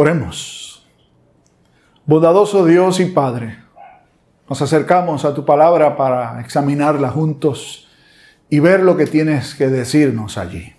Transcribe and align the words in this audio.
Oremos. 0.00 0.86
Bondadoso 2.06 2.64
Dios 2.64 3.00
y 3.00 3.06
Padre, 3.06 3.58
nos 4.48 4.62
acercamos 4.62 5.24
a 5.24 5.34
tu 5.34 5.44
palabra 5.44 5.96
para 5.96 6.40
examinarla 6.40 7.10
juntos 7.10 7.88
y 8.48 8.60
ver 8.60 8.84
lo 8.84 8.96
que 8.96 9.06
tienes 9.06 9.56
que 9.56 9.66
decirnos 9.66 10.38
allí. 10.38 10.72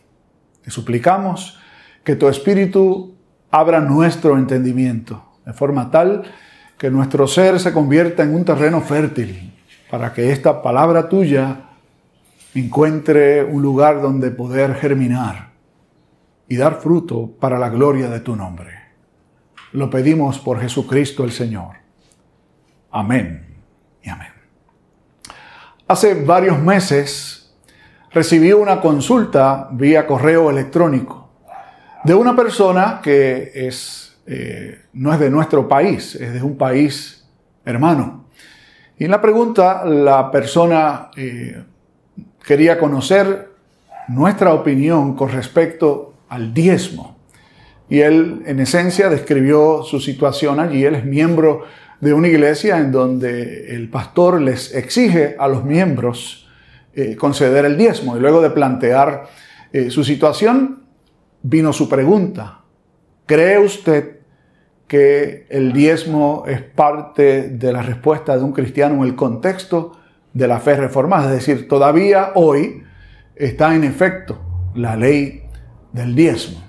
Te 0.64 0.72
suplicamos 0.72 1.60
que 2.06 2.16
tu 2.16 2.30
Espíritu 2.30 3.18
abra 3.52 3.82
nuestro 3.82 4.38
entendimiento 4.38 5.22
de 5.46 5.52
forma 5.52 5.92
tal 5.92 6.24
que 6.78 6.90
nuestro 6.90 7.28
ser 7.28 7.60
se 7.60 7.74
convierta 7.74 8.24
en 8.24 8.34
un 8.34 8.46
terreno 8.46 8.80
fértil 8.80 9.54
para 9.92 10.14
que 10.14 10.32
esta 10.32 10.62
palabra 10.62 11.10
tuya 11.10 11.72
encuentre 12.56 13.44
un 13.44 13.62
lugar 13.62 14.02
donde 14.02 14.32
poder 14.32 14.76
germinar 14.76 15.50
y 16.48 16.56
dar 16.56 16.80
fruto 16.80 17.30
para 17.38 17.60
la 17.60 17.68
gloria 17.68 18.08
de 18.08 18.22
tu 18.22 18.38
nombre. 18.38 18.79
Lo 19.74 19.90
pedimos 19.90 20.40
por 20.40 20.60
Jesucristo 20.60 21.24
el 21.24 21.32
Señor. 21.32 21.76
Amén 22.92 23.46
y 24.02 24.10
amén. 24.10 24.30
Hace 25.88 26.14
varios 26.24 26.60
meses 26.60 27.54
recibí 28.12 28.52
una 28.52 28.82
consulta 28.82 29.70
vía 29.72 30.08
correo 30.08 30.50
electrónico 30.50 31.30
de 32.04 32.16
una 32.16 32.36
persona 32.36 33.00
que 33.04 33.52
es, 33.54 34.18
eh, 34.26 34.86
no 34.94 35.14
es 35.14 35.20
de 35.20 35.30
nuestro 35.30 35.68
país, 35.68 36.16
es 36.16 36.34
de 36.34 36.42
un 36.42 36.58
país 36.58 37.28
hermano. 37.66 38.26
Y 38.98 39.06
en 39.06 39.12
la 39.12 39.22
pregunta 39.22 39.86
la 39.86 40.32
persona 40.32 41.12
eh, 41.16 41.64
quería 42.44 42.80
conocer 42.80 43.50
nuestra 44.08 44.54
opinión 44.54 45.16
con 45.16 45.30
respecto 45.30 46.16
al 46.30 46.54
diezmo. 46.54 47.19
Y 47.90 48.02
él, 48.02 48.44
en 48.46 48.60
esencia, 48.60 49.10
describió 49.10 49.84
su 49.84 50.00
situación 50.00 50.60
allí. 50.60 50.86
Él 50.86 50.96
es 50.96 51.06
miembro 51.06 51.64
de 52.00 52.14
una 52.14 52.28
iglesia 52.28 52.78
en 52.78 52.92
donde 52.92 53.76
el 53.76 53.90
pastor 53.90 54.42
les 54.42 54.74
exige 54.74 55.36
a 55.38 55.48
los 55.48 55.66
miembros 55.66 56.48
eh, 56.94 57.16
conceder 57.16 57.66
el 57.66 57.78
diezmo. 57.78 58.16
Y 58.16 58.20
luego 58.20 58.42
de 58.42 58.52
plantear 58.52 59.28
eh, 59.74 59.90
su 59.90 60.04
situación, 60.04 60.84
vino 61.42 61.74
su 61.74 61.90
pregunta. 61.90 62.62
¿Cree 63.26 63.60
usted 63.60 64.20
que 64.88 65.46
el 65.50 65.74
diezmo 65.74 66.44
es 66.48 66.62
parte 66.62 67.50
de 67.50 67.74
la 67.74 67.82
respuesta 67.82 68.38
de 68.38 68.44
un 68.44 68.52
cristiano 68.52 68.96
en 68.96 69.04
el 69.04 69.16
contexto 69.16 70.00
de 70.34 70.48
la 70.48 70.60
fe 70.60 70.76
reformada? 70.76 71.26
Es 71.26 71.46
decir, 71.46 71.68
todavía 71.68 72.32
hoy 72.36 72.84
está 73.36 73.76
en 73.76 73.84
efecto 73.84 74.40
la 74.76 74.96
ley 74.96 75.44
del 75.94 76.16
diezmo. 76.16 76.69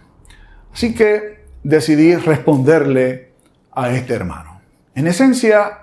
Así 0.72 0.94
que 0.94 1.44
decidí 1.62 2.14
responderle 2.16 3.32
a 3.72 3.90
este 3.90 4.14
hermano. 4.14 4.60
En 4.94 5.06
esencia, 5.06 5.78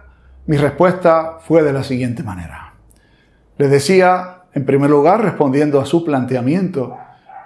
mi 0.46 0.58
respuesta 0.58 1.40
fue 1.42 1.64
de 1.64 1.74
la 1.74 1.84
siguiente 1.84 2.24
manera. 2.24 2.74
Le 3.58 3.68
decía, 3.68 4.44
en 4.54 4.66
primer 4.66 4.90
lugar, 4.90 5.22
respondiendo 5.22 5.80
a 5.80 5.86
su 5.86 6.04
planteamiento, 6.04 6.98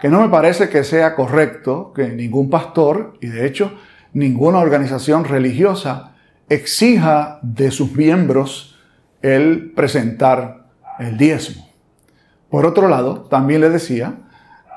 que 0.02 0.10
no 0.10 0.22
me 0.22 0.30
parece 0.30 0.70
que 0.70 0.84
sea 0.84 1.16
correcto 1.16 1.94
que 1.94 2.10
ningún 2.10 2.50
pastor, 2.50 3.18
y 3.22 3.28
de 3.28 3.46
hecho 3.46 3.72
ninguna 4.14 4.60
organización 4.60 5.26
religiosa, 5.26 6.16
exija 6.50 7.40
de 7.44 7.72
sus 7.72 7.94
miembros 7.96 8.80
el 9.22 9.72
presentar 9.74 10.66
el 11.00 11.18
diezmo. 11.18 11.70
Por 12.50 12.66
otro 12.66 12.88
lado, 12.90 13.22
también 13.22 13.62
le 13.62 13.70
decía 13.70 14.16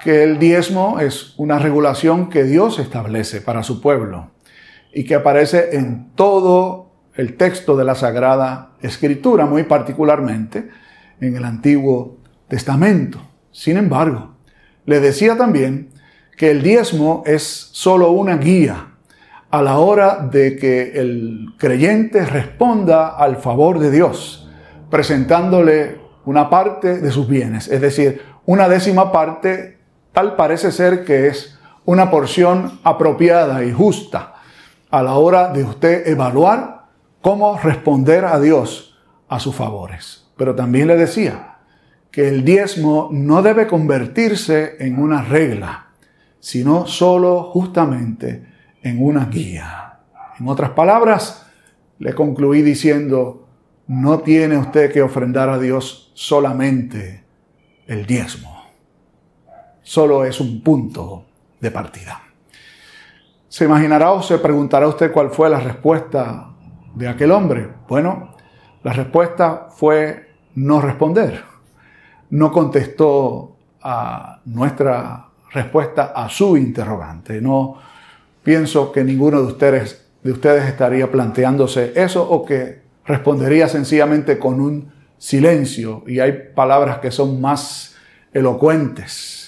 que 0.03 0.23
el 0.23 0.39
diezmo 0.39 1.01
es 1.01 1.35
una 1.39 1.59
regulación 1.59 2.29
que 2.29 2.45
Dios 2.45 2.79
establece 2.79 3.41
para 3.41 3.63
su 3.63 3.81
pueblo 3.81 4.31
y 4.93 5.05
que 5.05 5.15
aparece 5.15 5.77
en 5.77 6.13
todo 6.15 6.93
el 7.15 7.37
texto 7.37 7.77
de 7.77 7.85
la 7.85 7.95
Sagrada 7.95 8.73
Escritura, 8.81 9.47
muy 9.47 9.65
particularmente 9.65 10.69
en 11.21 11.37
el 11.37 11.45
Antiguo 11.45 12.19
Testamento. 12.49 13.21
Sin 13.51 13.77
embargo, 13.77 14.35
le 14.85 15.01
decía 15.01 15.37
también 15.37 15.91
que 16.37 16.51
el 16.51 16.63
diezmo 16.63 17.23
es 17.27 17.43
solo 17.73 18.11
una 18.11 18.37
guía 18.37 18.95
a 19.51 19.63
la 19.63 19.79
hora 19.79 20.29
de 20.31 20.57
que 20.57 20.99
el 20.99 21.55
creyente 21.59 22.25
responda 22.27 23.09
al 23.09 23.37
favor 23.37 23.79
de 23.79 23.91
Dios, 23.93 24.51
presentándole 24.91 26.01
una 26.25 26.51
parte 26.51 26.99
de 27.01 27.11
sus 27.13 27.29
bienes, 27.29 27.69
es 27.69 27.81
decir, 27.81 28.21
una 28.47 28.69
décima 28.69 29.13
parte 29.13 29.74
Tal 30.15 30.37
parece 30.37 30.71
ser 30.71 31.05
que 31.05 31.27
es 31.27 31.59
una 31.85 32.09
porción 32.09 32.79
apropiada 32.85 33.65
y 33.65 33.73
justa 33.73 34.35
a 34.89 35.03
la 35.03 35.15
hora 35.15 35.53
de 35.53 35.65
usted 35.65 36.07
evaluar 36.07 36.85
cómo 37.21 37.59
responder 37.59 38.25
a 38.25 38.39
Dios 38.39 38.97
a 39.27 39.41
sus 39.41 39.57
favores. 39.57 40.31
Pero 40.37 40.55
también 40.55 40.87
le 40.87 40.97
decía 40.97 41.57
que 42.13 42.29
el 42.29 42.45
diezmo 42.45 43.09
no 43.11 43.43
debe 43.43 43.67
convertirse 43.67 44.77
en 44.79 45.03
una 45.03 45.21
regla, 45.23 45.89
sino 46.39 46.87
solo 46.87 47.51
justamente 47.51 48.47
en 48.85 49.05
una 49.05 49.27
guía. 49.27 49.99
En 50.39 50.49
otras 50.49 50.71
palabras, 50.71 51.45
le 51.99 52.15
concluí 52.15 52.63
diciendo, 52.63 53.49
no 53.89 54.21
tiene 54.21 54.59
usted 54.59 54.93
que 54.93 55.03
ofrendar 55.03 55.49
a 55.49 55.59
Dios 55.59 56.13
solamente 56.15 57.25
el 57.89 58.07
diezmo 58.07 58.54
solo 59.85 60.25
es 60.25 60.41
un 60.41 60.61
punto 60.63 61.25
de 61.61 61.71
partida. 61.71 62.21
¿Se 63.49 63.67
imaginará 63.67 64.11
o 64.11 64.23
se 64.23 64.39
preguntará 64.39 64.89
usted 64.89 65.13
cuál 65.13 65.31
fue 65.31 65.49
la 65.49 65.61
respuesta 65.61 66.51
de 66.95 67.07
aquel 67.07 67.31
hombre? 67.31 67.69
Bueno, 67.87 68.35
la 68.83 68.93
respuesta 68.93 69.69
fue 69.71 70.31
no 70.57 70.81
responder. 70.81 71.45
No 72.31 72.51
contestó 72.51 73.57
a 73.81 74.41
nuestra 74.47 75.29
respuesta 75.53 76.13
a 76.17 76.29
su 76.29 76.57
interrogante. 76.57 77.41
No 77.41 77.77
pienso 78.43 78.91
que 78.91 79.05
ninguno 79.05 79.41
de 79.41 79.47
ustedes, 79.47 80.11
de 80.23 80.33
ustedes 80.33 80.65
estaría 80.65 81.11
planteándose 81.11 81.93
eso 81.95 82.29
o 82.29 82.45
que 82.45 82.83
respondería 83.05 83.69
sencillamente 83.69 84.39
con 84.39 84.61
un 84.61 84.93
silencio. 85.19 86.03
Y 86.07 86.19
hay 86.19 86.33
palabras 86.55 86.99
que 86.99 87.11
son 87.11 87.41
más 87.41 87.95
elocuentes 88.33 89.44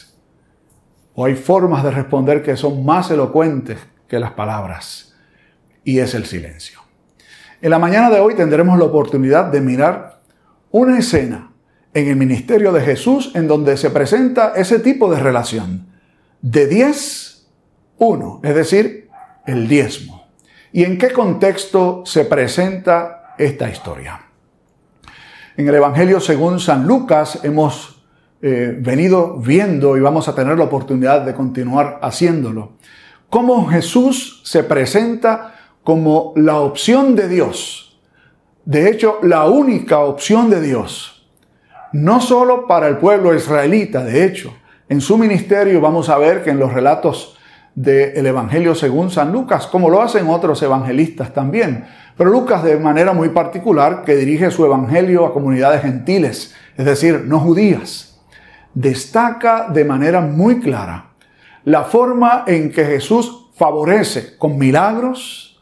hay 1.25 1.35
formas 1.35 1.83
de 1.83 1.91
responder 1.91 2.43
que 2.43 2.57
son 2.57 2.85
más 2.85 3.11
elocuentes 3.11 3.79
que 4.09 4.19
las 4.19 4.33
palabras, 4.33 5.15
y 5.85 5.99
es 5.99 6.15
el 6.15 6.27
silencio. 6.27 6.81
En 7.63 7.71
la 7.71 7.79
mañana 7.79 8.11
de 8.11 8.21
hoy 8.21 8.35
tendremos 8.35 8.79
la 8.79 8.85
oportunidad 8.85 9.47
de 9.47 9.61
mirar 9.61 10.21
una 10.71 10.99
escena 10.99 11.53
en 11.95 12.09
el 12.09 12.17
ministerio 12.17 12.73
de 12.73 12.83
Jesús 12.83 13.33
en 13.35 13.49
donde 13.49 13.79
se 13.79 13.89
presenta 13.89 14.53
ese 14.55 14.79
tipo 14.81 15.11
de 15.11 15.19
relación. 15.19 15.87
De 16.43 16.67
10, 16.67 17.49
1, 17.97 18.41
es 18.45 18.55
decir, 18.55 19.09
el 19.47 19.67
diezmo. 19.67 20.27
¿Y 20.73 20.85
en 20.85 20.99
qué 20.99 21.13
contexto 21.13 22.03
se 22.05 22.27
presenta 22.27 23.35
esta 23.39 23.71
historia? 23.71 24.21
En 25.57 25.67
el 25.67 25.75
Evangelio 25.75 26.21
según 26.21 26.61
San 26.61 26.87
Lucas 26.87 27.41
hemos 27.43 27.96
eh, 28.43 28.77
venido 28.79 29.39
viendo 29.39 29.97
y 29.97 30.01
vamos 30.01 30.29
a 30.29 30.35
tener 30.35 30.59
la 30.59 30.65
oportunidad 30.65 31.23
de 31.23 31.35
continuar 31.35 31.99
haciéndolo. 32.03 32.73
Cómo 33.31 33.67
Jesús 33.67 34.43
se 34.45 34.63
presenta 34.63 35.55
como 35.83 36.35
la 36.37 36.61
opción 36.61 37.17
de 37.17 37.29
Dios. 37.29 37.99
De 38.67 38.91
hecho, 38.91 39.21
la 39.23 39.47
única 39.47 40.01
opción 40.01 40.51
de 40.51 40.61
Dios. 40.61 41.27
No 41.93 42.21
solo 42.21 42.67
para 42.67 42.89
el 42.89 42.99
pueblo 42.99 43.35
israelita, 43.35 44.05
de 44.05 44.25
hecho. 44.25 44.55
En 44.89 45.01
su 45.01 45.17
ministerio 45.17 45.81
vamos 45.81 46.11
a 46.11 46.19
ver 46.19 46.45
que 46.45 46.51
en 46.51 46.59
los 46.59 46.73
relatos 46.73 47.39
del 47.75 48.27
Evangelio 48.27 48.75
según 48.75 49.11
San 49.11 49.33
Lucas, 49.33 49.67
como 49.67 49.89
lo 49.89 50.03
hacen 50.03 50.29
otros 50.29 50.63
evangelistas 50.63 51.33
también. 51.33 51.87
Pero 52.19 52.31
Lucas 52.31 52.63
de 52.63 52.77
manera 52.79 53.13
muy 53.13 53.31
particular 53.31 54.03
que 54.05 54.15
dirige 54.15 54.51
su 54.51 54.65
Evangelio 54.65 55.25
a 55.25 55.33
comunidades 55.33 55.83
gentiles, 55.83 56.55
es 56.77 56.85
decir, 56.85 57.25
no 57.27 57.41
judías 57.41 58.16
destaca 58.77 59.71
de 59.71 59.87
manera 59.87 60.21
muy 60.21 60.61
clara 60.61 61.13
la 61.65 61.85
forma 61.85 62.45
en 62.47 62.71
que 62.71 62.85
Jesús 62.85 63.49
favorece 63.55 64.37
con 64.37 64.59
milagros 64.59 65.59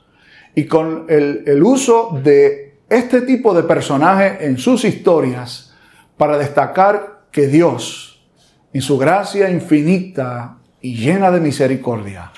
y 0.54 0.66
con 0.66 1.06
el, 1.08 1.62
uso 1.62 2.20
de 2.22 2.80
este 2.90 3.22
tipo 3.22 3.54
de 3.54 3.62
personaje 3.62 4.44
en 4.44 4.58
sus 4.58 4.84
historias 4.84 5.74
para 6.16 6.36
destacar 6.36 7.26
que 7.30 7.46
Dios, 7.46 8.26
en 8.72 8.82
su 8.82 8.98
gracia 8.98 9.48
infinita 9.48 10.58
y 10.80 10.96
llena 10.96 11.30
de 11.30 11.40
misericordia, 11.40 12.32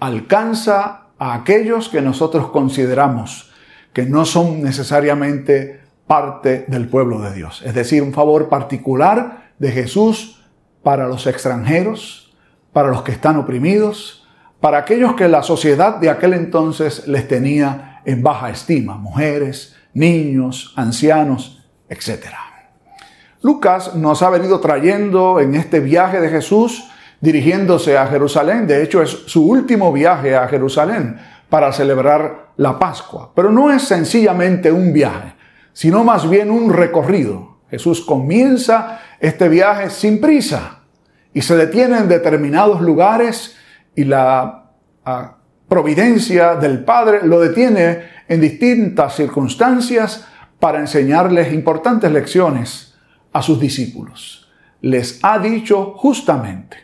alcanza 0.00 1.08
a 1.18 1.34
aquellos 1.34 1.90
que 1.90 2.00
nosotros 2.00 2.48
consideramos 2.48 3.52
que 3.92 4.06
no 4.06 4.24
son 4.24 4.62
necesariamente 4.62 5.82
parte 6.06 6.64
del 6.66 6.88
pueblo 6.88 7.20
de 7.20 7.34
Dios. 7.34 7.62
Es 7.64 7.74
decir, 7.74 8.02
un 8.02 8.12
favor 8.14 8.48
particular 8.48 9.43
de 9.58 9.70
Jesús 9.70 10.42
para 10.82 11.06
los 11.08 11.26
extranjeros, 11.26 12.34
para 12.72 12.88
los 12.88 13.02
que 13.02 13.12
están 13.12 13.36
oprimidos, 13.36 14.26
para 14.60 14.78
aquellos 14.78 15.14
que 15.14 15.28
la 15.28 15.42
sociedad 15.42 15.96
de 15.96 16.10
aquel 16.10 16.34
entonces 16.34 17.06
les 17.06 17.28
tenía 17.28 18.00
en 18.04 18.22
baja 18.22 18.50
estima, 18.50 18.96
mujeres, 18.96 19.76
niños, 19.92 20.72
ancianos, 20.76 21.64
etc. 21.88 22.26
Lucas 23.42 23.94
nos 23.94 24.22
ha 24.22 24.30
venido 24.30 24.60
trayendo 24.60 25.38
en 25.40 25.54
este 25.54 25.80
viaje 25.80 26.20
de 26.20 26.30
Jesús 26.30 26.88
dirigiéndose 27.20 27.96
a 27.96 28.06
Jerusalén. 28.06 28.66
De 28.66 28.82
hecho, 28.82 29.02
es 29.02 29.10
su 29.10 29.46
último 29.46 29.92
viaje 29.92 30.36
a 30.36 30.48
Jerusalén 30.48 31.18
para 31.48 31.72
celebrar 31.72 32.52
la 32.56 32.78
Pascua. 32.78 33.32
Pero 33.34 33.50
no 33.50 33.70
es 33.70 33.82
sencillamente 33.82 34.72
un 34.72 34.92
viaje, 34.92 35.34
sino 35.72 36.04
más 36.04 36.28
bien 36.28 36.50
un 36.50 36.72
recorrido. 36.72 37.58
Jesús 37.70 38.00
comienza 38.00 39.00
este 39.20 39.48
viaje 39.48 39.90
sin 39.90 40.20
prisa 40.20 40.80
y 41.32 41.42
se 41.42 41.56
detiene 41.56 41.98
en 41.98 42.08
determinados 42.08 42.80
lugares 42.80 43.56
y 43.94 44.04
la 44.04 44.70
ah, 45.04 45.36
providencia 45.68 46.54
del 46.56 46.84
Padre 46.84 47.20
lo 47.26 47.40
detiene 47.40 48.02
en 48.28 48.40
distintas 48.40 49.16
circunstancias 49.16 50.26
para 50.58 50.80
enseñarles 50.80 51.52
importantes 51.52 52.10
lecciones 52.10 52.94
a 53.32 53.42
sus 53.42 53.60
discípulos. 53.60 54.48
Les 54.80 55.18
ha 55.22 55.38
dicho 55.38 55.94
justamente, 55.96 56.78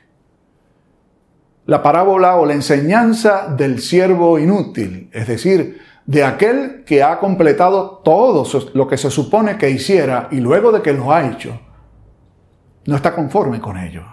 la 1.67 1.83
parábola 1.83 2.37
o 2.37 2.47
la 2.47 2.55
enseñanza 2.55 3.55
del 3.57 3.81
siervo 3.81 4.39
inútil, 4.39 5.09
es 5.13 5.29
decir, 5.29 5.81
de 6.05 6.25
aquel 6.25 6.83
que 6.85 7.03
ha 7.03 7.21
completado 7.21 8.01
todo 8.03 8.45
lo 8.75 8.89
que 8.89 8.97
se 8.97 9.11
supone 9.11 9.57
que 9.57 9.71
hiciera 9.71 10.29
y 10.33 10.41
luego 10.41 10.73
de 10.73 10.83
que 10.83 10.93
lo 10.93 11.13
ha 11.13 11.31
hecho, 11.31 11.61
no 12.87 12.97
está 12.97 13.15
conforme 13.15 13.61
con 13.61 13.77
ello. 13.77 14.05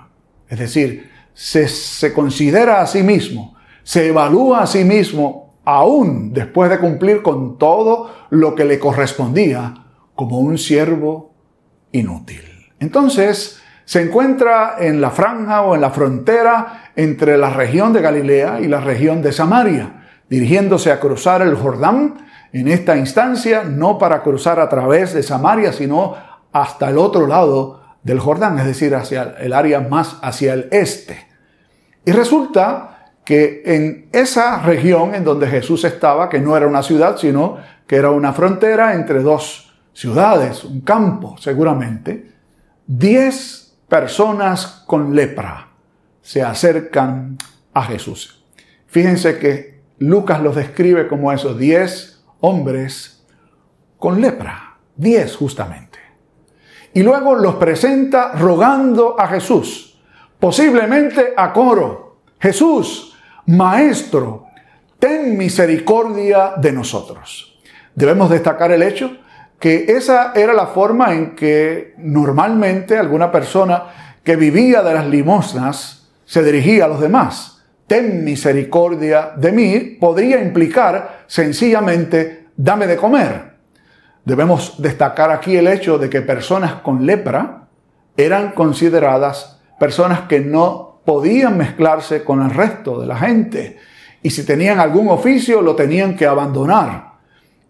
Es 0.47 0.59
decir, 0.59 1.11
se, 1.33 1.67
se 1.67 2.13
considera 2.13 2.81
a 2.81 2.87
sí 2.87 3.03
mismo, 3.03 3.55
se 3.83 4.07
evalúa 4.07 4.63
a 4.63 4.67
sí 4.67 4.83
mismo, 4.83 5.59
aún 5.65 6.33
después 6.33 6.69
de 6.69 6.79
cumplir 6.79 7.21
con 7.21 7.57
todo 7.57 8.11
lo 8.29 8.55
que 8.55 8.65
le 8.65 8.79
correspondía, 8.79 9.73
como 10.15 10.39
un 10.39 10.57
siervo 10.57 11.33
inútil. 11.91 12.41
Entonces, 12.79 13.61
se 13.85 14.01
encuentra 14.01 14.75
en 14.79 14.99
la 14.99 15.11
franja 15.11 15.61
o 15.61 15.75
en 15.75 15.81
la 15.81 15.91
frontera 15.91 16.91
entre 16.95 17.37
la 17.37 17.49
región 17.49 17.93
de 17.93 18.01
Galilea 18.01 18.59
y 18.59 18.67
la 18.67 18.81
región 18.81 19.21
de 19.21 19.31
Samaria, 19.31 20.07
dirigiéndose 20.29 20.91
a 20.91 20.99
cruzar 20.99 21.41
el 21.41 21.55
Jordán 21.55 22.25
en 22.51 22.67
esta 22.67 22.97
instancia, 22.97 23.63
no 23.63 23.97
para 23.97 24.23
cruzar 24.23 24.59
a 24.59 24.67
través 24.67 25.13
de 25.13 25.23
Samaria, 25.23 25.71
sino 25.71 26.15
hasta 26.51 26.89
el 26.89 26.97
otro 26.97 27.27
lado 27.27 27.81
del 28.07 28.21
Jordán, 28.21 28.57
es 28.57 28.65
decir, 28.65 28.95
hacia 28.95 29.36
el 29.38 29.51
área 29.51 29.81
más 29.81 30.18
hacia 30.21 30.54
el 30.54 30.69
este. 30.71 31.27
Y 32.06 32.13
resulta 32.13 33.12
que 33.25 33.62
en 33.65 34.07
esa 34.13 34.62
región 34.62 35.13
en 35.13 35.25
donde 35.25 35.45
Jesús 35.48 35.83
estaba, 35.83 36.30
que 36.30 36.39
no 36.39 36.56
era 36.56 36.68
una 36.68 36.81
ciudad, 36.81 37.18
sino 37.18 37.57
que 37.86 37.98
era 37.98 38.09
una 38.12 38.31
frontera 38.31 38.94
entre 38.94 39.21
dos 39.21 39.74
ciudades, 39.92 40.63
un 40.63 40.80
campo 40.81 41.36
seguramente, 41.38 42.31
diez 42.86 43.77
personas 43.89 44.83
con 44.88 45.13
lepra 45.13 45.68
se 46.21 46.42
acercan 46.42 47.38
a 47.74 47.83
Jesús. 47.83 48.45
Fíjense 48.86 49.38
que 49.38 49.81
Lucas 50.00 50.42
los 50.42 50.56
describe 50.56 51.09
como 51.09 51.33
esos 51.33 51.57
diez 51.57 52.24
hombres 52.39 53.25
con 53.98 54.21
lepra, 54.21 54.77
diez 54.95 55.36
justamente. 55.36 56.06
Y 56.93 57.03
luego 57.03 57.35
los 57.35 57.55
presenta 57.55 58.31
rogando 58.33 59.19
a 59.19 59.27
Jesús, 59.27 59.99
posiblemente 60.39 61.33
a 61.35 61.53
coro, 61.53 62.17
Jesús, 62.39 63.15
Maestro, 63.47 64.47
ten 64.99 65.37
misericordia 65.37 66.53
de 66.57 66.71
nosotros. 66.71 67.59
Debemos 67.95 68.29
destacar 68.29 68.71
el 68.71 68.83
hecho 68.83 69.17
que 69.59 69.85
esa 69.87 70.33
era 70.35 70.53
la 70.53 70.67
forma 70.67 71.13
en 71.13 71.35
que 71.35 71.95
normalmente 71.97 72.97
alguna 72.97 73.31
persona 73.31 74.19
que 74.23 74.35
vivía 74.35 74.83
de 74.83 74.93
las 74.93 75.07
limosnas 75.07 76.07
se 76.25 76.43
dirigía 76.43 76.85
a 76.85 76.87
los 76.89 76.99
demás. 76.99 77.63
Ten 77.87 78.23
misericordia 78.23 79.31
de 79.35 79.51
mí 79.51 79.79
podría 79.99 80.41
implicar 80.41 81.23
sencillamente 81.27 82.47
dame 82.55 82.85
de 82.87 82.97
comer. 82.97 83.46
Debemos 84.27 84.74
destacar 84.77 85.31
aquí 85.31 85.56
el 85.56 85.69
hecho 85.69 85.97
de 85.97 86.09
que 86.09 86.21
personas 86.21 86.81
con 86.81 87.06
lepra 87.06 87.69
eran 88.18 88.51
consideradas 88.51 89.62
personas 89.79 90.24
que 90.27 90.41
no 90.41 91.00
podían 91.06 91.57
mezclarse 91.57 92.25
con 92.25 92.41
el 92.41 92.50
resto 92.50 93.00
de 93.00 93.07
la 93.07 93.15
gente 93.15 93.77
y 94.21 94.29
si 94.31 94.45
tenían 94.45 94.81
algún 94.81 95.07
oficio 95.07 95.62
lo 95.62 95.77
tenían 95.77 96.18
que 96.18 96.25
abandonar 96.25 97.13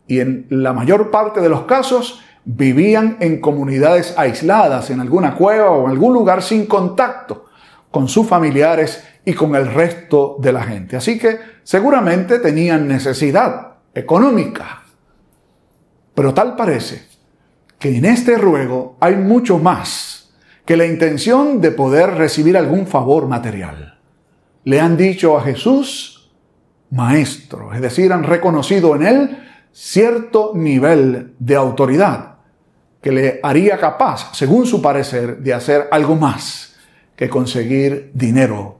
y 0.07 0.19
en 0.19 0.47
la 0.49 0.73
mayor 0.73 1.11
parte 1.11 1.41
de 1.41 1.49
los 1.49 1.65
casos 1.65 2.23
vivían 2.43 3.17
en 3.19 3.39
comunidades 3.39 4.17
aisladas, 4.17 4.89
en 4.89 4.99
alguna 4.99 5.35
cueva 5.35 5.69
o 5.69 5.85
en 5.85 5.91
algún 5.91 6.11
lugar 6.11 6.41
sin 6.41 6.65
contacto 6.65 7.45
con 7.91 8.07
sus 8.07 8.25
familiares 8.25 9.03
y 9.23 9.33
con 9.33 9.53
el 9.53 9.71
resto 9.71 10.37
de 10.39 10.53
la 10.53 10.63
gente. 10.63 10.97
Así 10.97 11.19
que 11.19 11.37
seguramente 11.61 12.39
tenían 12.39 12.87
necesidad 12.87 13.73
económica. 13.93 14.86
Pero 16.17 16.33
tal 16.33 16.55
parece 16.55 17.03
que 17.77 17.95
en 17.95 18.03
este 18.03 18.39
ruego 18.39 18.97
hay 18.99 19.17
mucho 19.17 19.59
más 19.59 20.33
que 20.65 20.75
la 20.75 20.87
intención 20.87 21.61
de 21.61 21.69
poder 21.69 22.15
recibir 22.15 22.57
algún 22.57 22.87
favor 22.87 23.27
material. 23.27 23.99
Le 24.63 24.79
han 24.79 24.97
dicho 24.97 25.37
a 25.37 25.43
Jesús, 25.43 26.31
Maestro, 26.89 27.71
es 27.71 27.81
decir, 27.81 28.11
han 28.11 28.23
reconocido 28.23 28.95
en 28.95 29.03
él 29.03 29.47
cierto 29.71 30.53
nivel 30.55 31.35
de 31.37 31.55
autoridad 31.55 32.37
que 32.99 33.11
le 33.11 33.39
haría 33.43 33.77
capaz, 33.77 34.35
según 34.35 34.65
su 34.65 34.81
parecer, 34.81 35.37
de 35.37 35.53
hacer 35.53 35.87
algo 35.91 36.15
más 36.15 36.77
que 37.15 37.29
conseguir 37.29 38.09
dinero 38.15 38.79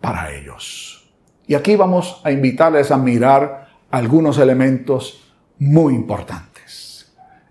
para 0.00 0.32
ellos. 0.32 1.08
Y 1.46 1.54
aquí 1.54 1.76
vamos 1.76 2.20
a 2.24 2.32
invitarles 2.32 2.90
a 2.90 2.96
mirar 2.96 3.68
algunos 3.92 4.38
elementos 4.38 5.22
muy 5.60 5.94
importantes. 5.94 6.53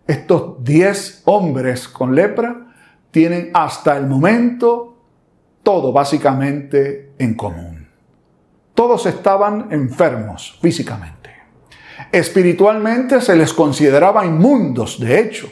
Estos 0.06 0.64
diez 0.64 1.22
hombres 1.26 1.88
con 1.88 2.14
lepra 2.14 2.74
tienen 3.12 3.52
hasta 3.54 3.98
el 3.98 4.08
momento 4.08 4.98
todo 5.64 5.94
básicamente 5.94 7.14
en 7.18 7.36
común. 7.36 7.88
Todos 8.74 9.06
estaban 9.06 9.68
enfermos 9.72 10.58
físicamente. 10.62 11.30
Espiritualmente 12.12 13.22
se 13.22 13.36
les 13.36 13.54
consideraba 13.54 14.26
inmundos, 14.26 15.00
de 15.00 15.20
hecho. 15.20 15.48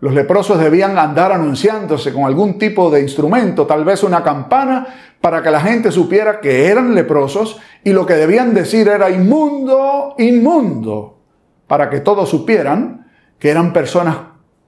Los 0.00 0.14
leprosos 0.14 0.58
debían 0.58 0.98
andar 0.98 1.30
anunciándose 1.30 2.12
con 2.12 2.24
algún 2.24 2.58
tipo 2.58 2.90
de 2.90 3.02
instrumento, 3.02 3.66
tal 3.66 3.84
vez 3.84 4.02
una 4.02 4.22
campana, 4.22 4.86
para 5.20 5.42
que 5.42 5.50
la 5.50 5.60
gente 5.60 5.92
supiera 5.92 6.40
que 6.40 6.66
eran 6.66 6.94
leprosos 6.94 7.60
y 7.84 7.92
lo 7.92 8.06
que 8.06 8.14
debían 8.14 8.54
decir 8.54 8.88
era 8.88 9.10
inmundo, 9.10 10.14
inmundo, 10.18 11.20
para 11.68 11.88
que 11.90 12.00
todos 12.00 12.28
supieran 12.28 13.01
que 13.42 13.50
eran 13.50 13.72
personas 13.72 14.18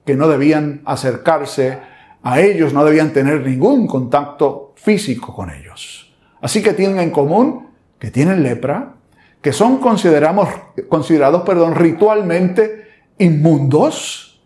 que 0.05 0.17
no 0.17 0.27
debían 0.27 0.81
acercarse 0.83 1.79
a 2.21 2.41
ellos, 2.41 2.73
no 2.73 2.83
debían 2.83 3.13
tener 3.13 3.39
ningún 3.39 3.87
contacto 3.87 4.73
físico 4.75 5.33
con 5.33 5.49
ellos. 5.49 6.13
Así 6.41 6.61
que 6.61 6.73
tienen 6.73 6.99
en 6.99 7.09
común 7.09 7.69
que 7.97 8.11
tienen 8.11 8.43
lepra, 8.43 8.95
que 9.41 9.53
son 9.53 9.77
consideramos, 9.77 10.49
considerados 10.89 11.43
perdón, 11.43 11.75
ritualmente 11.75 12.89
inmundos, 13.17 14.43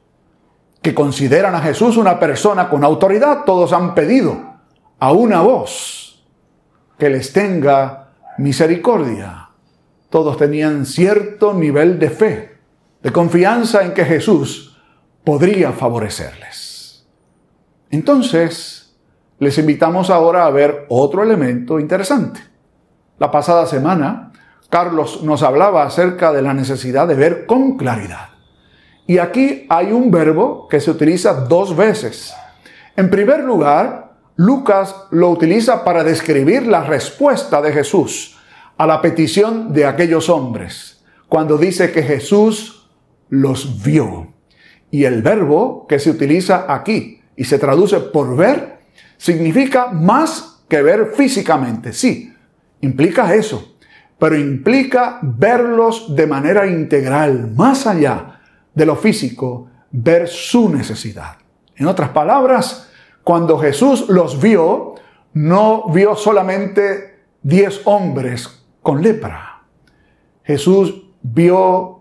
que 0.84 0.94
consideran 0.94 1.56
a 1.56 1.62
Jesús 1.62 1.98
una 1.98 2.20
persona 2.20 2.70
con 2.70 2.84
autoridad, 2.84 3.46
todos 3.48 3.74
han 3.74 3.96
pedido 3.96 4.60
a 5.00 5.12
una 5.12 5.42
voz 5.42 6.24
que 7.00 7.10
les 7.10 7.34
tenga 7.34 8.12
misericordia. 8.38 9.50
Todos 10.12 10.38
tenían 10.38 10.86
cierto 10.86 11.56
nivel 11.56 11.98
de 11.98 12.12
fe, 12.12 12.59
de 13.02 13.12
confianza 13.12 13.84
en 13.84 13.94
que 13.94 14.06
Jesús 14.06 14.78
podría 15.24 15.72
favorecerles. 15.72 17.08
Entonces, 17.90 18.96
les 19.40 19.58
invitamos 19.58 20.10
ahora 20.10 20.46
a 20.46 20.50
ver 20.50 20.86
otro 20.90 21.24
elemento 21.24 21.80
interesante. 21.80 22.42
La 23.18 23.32
pasada 23.32 23.66
semana 23.66 24.30
Carlos 24.70 25.24
nos 25.24 25.42
hablaba 25.42 25.84
acerca 25.84 26.32
de 26.32 26.44
la 26.44 26.54
necesidad 26.54 27.08
de 27.08 27.16
ver 27.16 27.46
con 27.48 27.76
claridad. 27.76 28.30
Y 29.08 29.18
aquí 29.18 29.66
hay 29.70 29.92
un 29.92 30.12
verbo 30.12 30.68
que 30.68 30.80
se 30.80 30.92
utiliza 30.92 31.34
dos 31.34 31.76
veces. 31.76 32.34
En 32.96 33.10
primer 33.10 33.44
lugar, 33.44 34.14
Lucas 34.36 34.96
lo 35.10 35.32
utiliza 35.32 35.84
para 35.84 36.04
describir 36.04 36.68
la 36.68 36.84
respuesta 36.84 37.62
de 37.62 37.74
Jesús 37.74 38.38
a 38.78 38.86
la 38.86 39.02
petición 39.02 39.74
de 39.74 39.86
aquellos 39.86 40.30
hombres, 40.30 41.04
cuando 41.28 41.58
dice 41.58 41.92
que 41.92 42.04
Jesús 42.04 42.79
los 43.30 43.84
vio. 43.84 44.34
Y 44.92 45.06
el 45.06 45.22
verbo 45.22 45.86
que 45.88 46.00
se 46.00 46.10
utiliza 46.10 46.66
aquí 46.74 47.22
y 47.36 47.46
se 47.46 47.60
traduce 47.60 48.00
por 48.00 48.36
ver, 48.36 48.80
significa 49.18 49.88
más 49.92 50.64
que 50.68 50.82
ver 50.82 51.14
físicamente. 51.16 51.94
Sí, 51.94 52.34
implica 52.82 53.34
eso, 53.34 53.78
pero 54.18 54.38
implica 54.38 55.20
verlos 55.22 56.16
de 56.16 56.28
manera 56.28 56.68
integral, 56.68 57.52
más 57.56 57.88
allá 57.88 58.42
de 58.74 58.86
lo 58.86 58.96
físico, 58.96 59.70
ver 59.92 60.28
su 60.28 60.70
necesidad. 60.70 61.38
En 61.76 61.88
otras 61.88 62.10
palabras, 62.10 62.90
cuando 63.24 63.58
Jesús 63.58 64.10
los 64.10 64.42
vio, 64.42 64.96
no 65.34 65.90
vio 65.90 66.16
solamente 66.16 67.20
diez 67.42 67.82
hombres 67.86 68.66
con 68.82 69.02
lepra. 69.02 69.64
Jesús 70.44 71.06
vio 71.22 71.99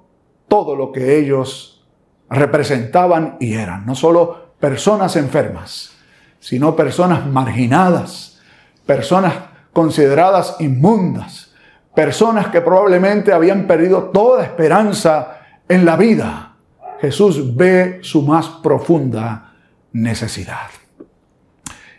todo 0.48 0.74
lo 0.74 0.90
que 0.92 1.18
ellos 1.18 1.86
representaban 2.30 3.36
y 3.40 3.54
eran, 3.54 3.86
no 3.86 3.94
solo 3.94 4.48
personas 4.58 5.16
enfermas, 5.16 5.92
sino 6.40 6.74
personas 6.74 7.26
marginadas, 7.26 8.40
personas 8.86 9.34
consideradas 9.72 10.56
inmundas, 10.60 11.52
personas 11.94 12.48
que 12.48 12.60
probablemente 12.60 13.32
habían 13.32 13.66
perdido 13.66 14.04
toda 14.04 14.44
esperanza 14.44 15.40
en 15.68 15.84
la 15.84 15.96
vida. 15.96 16.56
Jesús 17.00 17.56
ve 17.56 18.00
su 18.02 18.22
más 18.22 18.48
profunda 18.62 19.54
necesidad. 19.92 20.68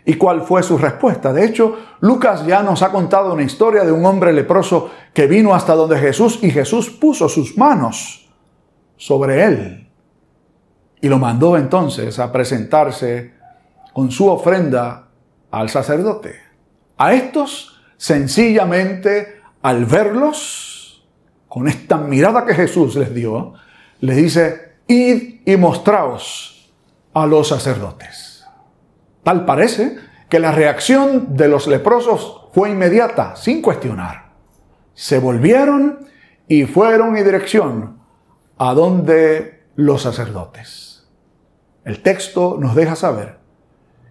¿Y 0.04 0.14
cuál 0.14 0.42
fue 0.42 0.62
su 0.62 0.78
respuesta? 0.78 1.32
De 1.32 1.44
hecho, 1.44 1.76
Lucas 2.00 2.44
ya 2.46 2.62
nos 2.62 2.82
ha 2.82 2.90
contado 2.90 3.32
una 3.32 3.42
historia 3.42 3.84
de 3.84 3.92
un 3.92 4.04
hombre 4.04 4.32
leproso 4.32 4.90
que 5.14 5.26
vino 5.26 5.54
hasta 5.54 5.74
donde 5.74 5.98
Jesús 5.98 6.38
y 6.42 6.50
Jesús 6.50 6.90
puso 6.90 7.28
sus 7.28 7.56
manos 7.56 8.19
sobre 9.00 9.44
él 9.44 9.88
y 11.00 11.08
lo 11.08 11.18
mandó 11.18 11.56
entonces 11.56 12.18
a 12.18 12.30
presentarse 12.30 13.32
con 13.94 14.10
su 14.10 14.28
ofrenda 14.28 15.08
al 15.50 15.70
sacerdote. 15.70 16.38
A 16.98 17.14
estos, 17.14 17.80
sencillamente, 17.96 19.40
al 19.62 19.86
verlos, 19.86 21.08
con 21.48 21.66
esta 21.66 21.96
mirada 21.96 22.44
que 22.44 22.54
Jesús 22.54 22.94
les 22.96 23.14
dio, 23.14 23.54
les 24.00 24.16
dice, 24.16 24.74
id 24.86 25.40
y 25.46 25.56
mostraos 25.56 26.70
a 27.14 27.24
los 27.24 27.48
sacerdotes. 27.48 28.44
Tal 29.22 29.46
parece 29.46 29.96
que 30.28 30.38
la 30.38 30.52
reacción 30.52 31.34
de 31.36 31.48
los 31.48 31.66
leprosos 31.66 32.48
fue 32.52 32.70
inmediata, 32.70 33.34
sin 33.34 33.62
cuestionar. 33.62 34.32
Se 34.92 35.18
volvieron 35.18 36.06
y 36.46 36.64
fueron 36.64 37.16
en 37.16 37.24
dirección 37.24 37.99
a 38.62 38.74
donde 38.74 39.62
los 39.74 40.02
sacerdotes. 40.02 41.08
El 41.86 42.02
texto 42.02 42.58
nos 42.60 42.74
deja 42.74 42.94
saber 42.94 43.38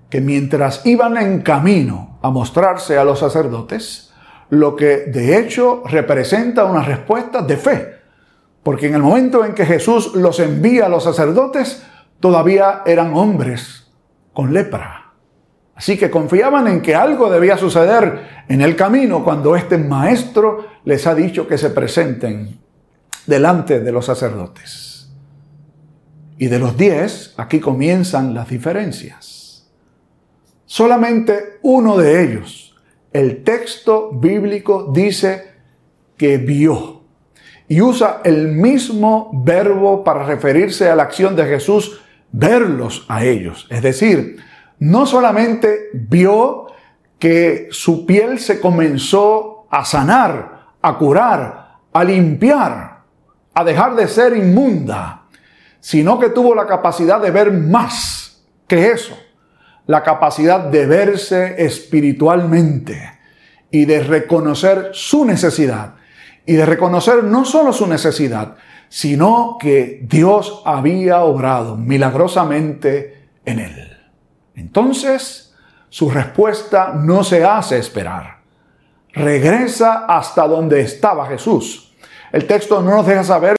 que 0.09 0.21
mientras 0.21 0.83
iban 0.87 1.17
en 1.17 1.43
camino 1.43 2.17
a 2.23 2.31
mostrarse 2.31 2.97
a 2.97 3.03
los 3.03 3.19
sacerdotes, 3.19 4.11
lo 4.49 4.75
que 4.75 5.05
de 5.05 5.37
hecho 5.37 5.83
representa 5.85 6.65
una 6.65 6.81
respuesta 6.81 7.43
de 7.43 7.57
fe, 7.57 7.93
porque 8.63 8.87
en 8.87 8.95
el 8.95 9.03
momento 9.03 9.45
en 9.45 9.53
que 9.53 9.67
Jesús 9.67 10.15
los 10.15 10.39
envía 10.39 10.87
a 10.87 10.89
los 10.89 11.03
sacerdotes, 11.03 11.83
todavía 12.19 12.81
eran 12.87 13.13
hombres 13.13 13.91
con 14.33 14.51
lepra. 14.51 15.13
Así 15.75 15.95
que 15.95 16.09
confiaban 16.09 16.67
en 16.67 16.81
que 16.81 16.95
algo 16.95 17.29
debía 17.29 17.55
suceder 17.55 18.45
en 18.49 18.61
el 18.61 18.75
camino 18.75 19.23
cuando 19.23 19.55
este 19.55 19.77
maestro 19.77 20.65
les 20.85 21.05
ha 21.05 21.13
dicho 21.13 21.47
que 21.47 21.59
se 21.59 21.69
presenten 21.69 22.59
delante 23.29 23.79
de 23.79 23.91
los 23.91 24.05
sacerdotes. 24.05 25.09
Y 26.37 26.47
de 26.47 26.59
los 26.59 26.75
diez, 26.75 27.33
aquí 27.37 27.59
comienzan 27.59 28.33
las 28.33 28.49
diferencias. 28.49 29.69
Solamente 30.65 31.59
uno 31.61 31.97
de 31.97 32.23
ellos, 32.23 32.75
el 33.13 33.43
texto 33.43 34.11
bíblico 34.11 34.91
dice 34.93 35.51
que 36.17 36.37
vio. 36.37 37.03
Y 37.67 37.81
usa 37.81 38.21
el 38.23 38.49
mismo 38.49 39.31
verbo 39.45 40.03
para 40.03 40.23
referirse 40.23 40.89
a 40.89 40.95
la 40.95 41.03
acción 41.03 41.35
de 41.35 41.45
Jesús, 41.45 42.01
verlos 42.31 43.05
a 43.09 43.23
ellos. 43.23 43.67
Es 43.69 43.81
decir, 43.81 44.37
no 44.79 45.05
solamente 45.05 45.89
vio 45.93 46.67
que 47.19 47.67
su 47.71 48.05
piel 48.05 48.39
se 48.39 48.59
comenzó 48.59 49.67
a 49.69 49.85
sanar, 49.85 50.67
a 50.81 50.97
curar, 50.97 51.79
a 51.91 52.03
limpiar, 52.03 52.88
a 53.59 53.63
dejar 53.63 53.95
de 53.95 54.07
ser 54.07 54.35
inmunda, 54.35 55.23
sino 55.79 56.19
que 56.19 56.29
tuvo 56.29 56.53
la 56.55 56.65
capacidad 56.65 57.21
de 57.21 57.31
ver 57.31 57.51
más 57.51 58.43
que 58.67 58.91
eso 58.91 59.17
la 59.89 60.03
capacidad 60.03 60.59
de 60.59 60.85
verse 60.85 61.65
espiritualmente 61.65 63.17
y 63.71 63.85
de 63.85 64.03
reconocer 64.03 64.91
su 64.93 65.25
necesidad. 65.25 65.95
Y 66.45 66.53
de 66.53 66.65
reconocer 66.67 67.23
no 67.23 67.43
solo 67.43 67.73
su 67.73 67.87
necesidad, 67.87 68.55
sino 68.87 69.57
que 69.59 70.01
Dios 70.03 70.61
había 70.63 71.21
obrado 71.21 71.75
milagrosamente 71.75 73.29
en 73.45 73.59
él. 73.61 73.97
Entonces, 74.53 75.55
su 75.89 76.11
respuesta 76.11 76.93
no 76.93 77.23
se 77.23 77.43
hace 77.43 77.79
esperar. 77.79 78.41
Regresa 79.11 80.05
hasta 80.05 80.47
donde 80.47 80.81
estaba 80.81 81.25
Jesús. 81.25 81.88
El 82.31 82.45
texto 82.45 82.81
no 82.81 82.91
nos 82.91 83.07
deja 83.07 83.23
saber 83.23 83.55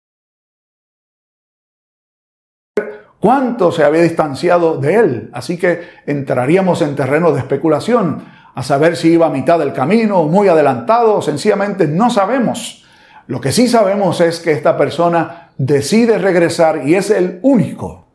cuánto 3.18 3.70
se 3.70 3.84
había 3.84 4.02
distanciado 4.02 4.78
de 4.78 4.94
él. 4.94 5.30
Así 5.32 5.58
que 5.58 5.82
entraríamos 6.06 6.82
en 6.82 6.96
terreno 6.96 7.32
de 7.32 7.40
especulación, 7.40 8.24
a 8.54 8.62
saber 8.62 8.96
si 8.96 9.12
iba 9.12 9.26
a 9.26 9.30
mitad 9.30 9.58
del 9.58 9.72
camino, 9.72 10.24
muy 10.24 10.48
adelantado, 10.48 11.22
sencillamente 11.22 11.86
no 11.86 12.10
sabemos. 12.10 12.84
Lo 13.28 13.40
que 13.40 13.52
sí 13.52 13.68
sabemos 13.68 14.20
es 14.20 14.40
que 14.40 14.52
esta 14.52 14.76
persona 14.76 15.50
decide 15.56 16.18
regresar 16.18 16.88
y 16.88 16.96
es 16.96 17.10
el 17.10 17.38
único 17.42 18.06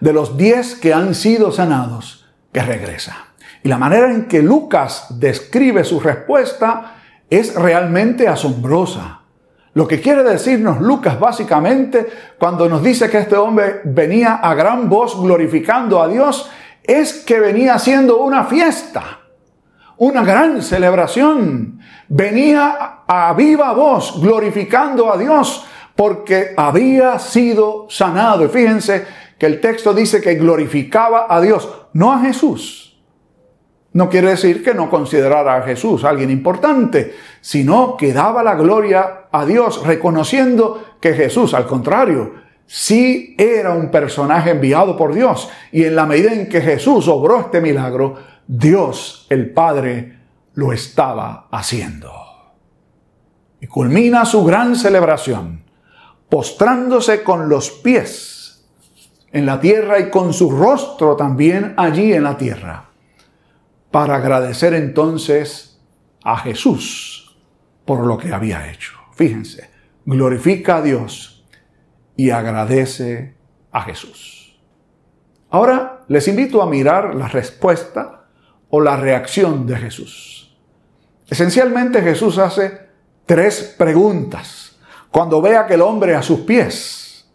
de 0.00 0.12
los 0.12 0.36
diez 0.36 0.76
que 0.76 0.94
han 0.94 1.14
sido 1.14 1.50
sanados 1.50 2.26
que 2.52 2.62
regresa. 2.62 3.16
Y 3.62 3.68
la 3.68 3.78
manera 3.78 4.10
en 4.12 4.26
que 4.26 4.42
Lucas 4.42 5.06
describe 5.18 5.82
su 5.82 5.98
respuesta 5.98 6.96
es 7.28 7.54
realmente 7.54 8.28
asombrosa. 8.28 9.23
Lo 9.74 9.88
que 9.88 10.00
quiere 10.00 10.22
decirnos 10.22 10.80
Lucas 10.80 11.18
básicamente 11.18 12.06
cuando 12.38 12.68
nos 12.68 12.82
dice 12.82 13.10
que 13.10 13.18
este 13.18 13.36
hombre 13.36 13.80
venía 13.84 14.36
a 14.36 14.54
gran 14.54 14.88
voz 14.88 15.20
glorificando 15.20 16.00
a 16.00 16.08
Dios 16.08 16.48
es 16.82 17.24
que 17.24 17.40
venía 17.40 17.74
haciendo 17.74 18.18
una 18.18 18.44
fiesta, 18.44 19.20
una 19.96 20.22
gran 20.22 20.62
celebración. 20.62 21.80
Venía 22.08 23.00
a 23.06 23.32
viva 23.34 23.72
voz 23.72 24.20
glorificando 24.20 25.12
a 25.12 25.16
Dios 25.16 25.66
porque 25.96 26.54
había 26.56 27.18
sido 27.18 27.86
sanado. 27.88 28.44
Y 28.44 28.48
fíjense 28.48 29.04
que 29.38 29.46
el 29.46 29.60
texto 29.60 29.92
dice 29.92 30.20
que 30.20 30.36
glorificaba 30.36 31.26
a 31.28 31.40
Dios, 31.40 31.68
no 31.94 32.12
a 32.12 32.20
Jesús 32.20 32.84
no 33.94 34.08
quiere 34.08 34.30
decir 34.30 34.62
que 34.64 34.74
no 34.74 34.90
considerara 34.90 35.54
a 35.54 35.62
Jesús 35.62 36.02
alguien 36.02 36.28
importante, 36.30 37.14
sino 37.40 37.96
que 37.96 38.12
daba 38.12 38.42
la 38.42 38.56
gloria 38.56 39.23
a 39.34 39.44
Dios, 39.44 39.84
reconociendo 39.84 40.96
que 41.00 41.12
Jesús, 41.12 41.54
al 41.54 41.66
contrario, 41.66 42.34
sí 42.66 43.34
era 43.36 43.72
un 43.72 43.90
personaje 43.90 44.50
enviado 44.50 44.96
por 44.96 45.12
Dios. 45.12 45.50
Y 45.72 45.82
en 45.82 45.96
la 45.96 46.06
medida 46.06 46.32
en 46.32 46.48
que 46.48 46.60
Jesús 46.60 47.08
obró 47.08 47.40
este 47.40 47.60
milagro, 47.60 48.14
Dios, 48.46 49.26
el 49.30 49.50
Padre, 49.50 50.20
lo 50.54 50.72
estaba 50.72 51.48
haciendo. 51.50 52.12
Y 53.60 53.66
culmina 53.66 54.24
su 54.24 54.44
gran 54.44 54.76
celebración, 54.76 55.64
postrándose 56.28 57.24
con 57.24 57.48
los 57.48 57.72
pies 57.72 58.64
en 59.32 59.46
la 59.46 59.58
tierra 59.58 59.98
y 59.98 60.10
con 60.10 60.32
su 60.32 60.48
rostro 60.48 61.16
también 61.16 61.74
allí 61.76 62.12
en 62.12 62.22
la 62.22 62.38
tierra 62.38 62.84
para 63.90 64.14
agradecer 64.14 64.74
entonces 64.74 65.80
a 66.22 66.36
Jesús 66.36 67.36
por 67.84 68.06
lo 68.06 68.16
que 68.16 68.32
había 68.32 68.70
hecho. 68.70 69.03
Fíjense, 69.14 69.70
glorifica 70.04 70.76
a 70.76 70.82
Dios 70.82 71.44
y 72.16 72.30
agradece 72.30 73.36
a 73.72 73.82
Jesús. 73.82 74.60
Ahora 75.50 76.04
les 76.08 76.26
invito 76.28 76.62
a 76.62 76.66
mirar 76.66 77.14
la 77.14 77.28
respuesta 77.28 78.26
o 78.70 78.80
la 78.80 78.96
reacción 78.96 79.66
de 79.66 79.76
Jesús. 79.76 80.56
Esencialmente 81.28 82.02
Jesús 82.02 82.38
hace 82.38 82.88
tres 83.24 83.74
preguntas. 83.78 84.78
Cuando 85.10 85.40
ve 85.40 85.56
a 85.56 85.60
aquel 85.60 85.80
hombre 85.80 86.14
a 86.14 86.22
sus 86.22 86.40
pies, 86.40 87.30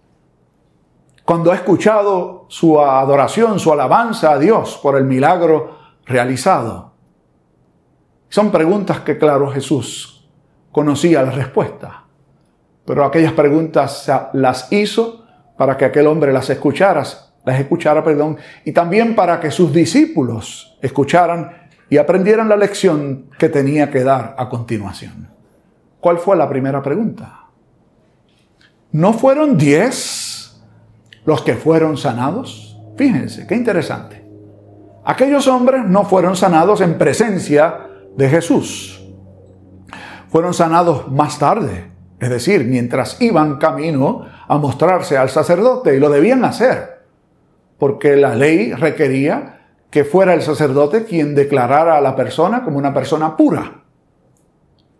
cuando 1.23 1.51
ha 1.51 1.55
escuchado 1.55 2.45
su 2.49 2.81
adoración, 2.81 3.59
su 3.59 3.71
alabanza 3.71 4.31
a 4.31 4.39
Dios 4.39 4.79
por 4.81 4.97
el 4.97 5.05
milagro 5.05 5.77
realizado? 6.05 6.93
Son 8.29 8.51
preguntas 8.51 8.99
que, 9.01 9.17
claro, 9.17 9.49
Jesús 9.51 10.18
conocía 10.79 11.21
la 11.23 11.31
respuesta, 11.31 12.05
pero 12.85 13.03
aquellas 13.03 13.33
preguntas 13.33 14.09
las 14.31 14.71
hizo 14.71 15.25
para 15.57 15.75
que 15.75 15.83
aquel 15.83 16.07
hombre 16.07 16.31
las 16.31 16.49
escuchara, 16.49 17.03
las 17.43 17.59
escuchara, 17.59 18.01
perdón, 18.01 18.37
y 18.63 18.71
también 18.71 19.13
para 19.13 19.41
que 19.41 19.51
sus 19.51 19.73
discípulos 19.73 20.77
escucharan 20.81 21.67
y 21.89 21.97
aprendieran 21.97 22.47
la 22.47 22.55
lección 22.55 23.25
que 23.37 23.49
tenía 23.49 23.91
que 23.91 24.05
dar 24.05 24.35
a 24.37 24.47
continuación. 24.47 25.27
¿Cuál 25.99 26.17
fue 26.17 26.37
la 26.37 26.47
primera 26.47 26.81
pregunta? 26.81 27.47
¿No 28.93 29.11
fueron 29.11 29.57
diez 29.57 30.61
los 31.25 31.41
que 31.41 31.55
fueron 31.55 31.97
sanados? 31.97 32.79
Fíjense, 32.95 33.45
qué 33.45 33.55
interesante. 33.55 34.25
Aquellos 35.03 35.45
hombres 35.47 35.83
no 35.83 36.05
fueron 36.05 36.37
sanados 36.37 36.79
en 36.79 36.97
presencia 36.97 37.81
de 38.15 38.29
Jesús. 38.29 38.98
Fueron 40.29 40.53
sanados 40.53 41.11
más 41.11 41.39
tarde, 41.39 41.91
es 42.19 42.29
decir, 42.29 42.65
mientras 42.65 43.19
iban 43.21 43.57
camino 43.57 44.25
a 44.47 44.57
mostrarse 44.57 45.17
al 45.17 45.29
sacerdote 45.29 45.95
y 45.95 45.99
lo 45.99 46.09
debían 46.09 46.45
hacer, 46.45 47.05
porque 47.77 48.15
la 48.15 48.35
ley 48.35 48.73
requería 48.73 49.67
que 49.89 50.03
fuera 50.03 50.33
el 50.33 50.43
sacerdote 50.43 51.05
quien 51.05 51.33
declarara 51.33 51.97
a 51.97 52.01
la 52.01 52.15
persona 52.15 52.63
como 52.63 52.77
una 52.77 52.93
persona 52.93 53.35
pura. 53.35 53.83